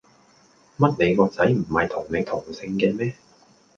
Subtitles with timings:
[0.77, 3.13] 乜你個仔唔係同你同姓嘅咩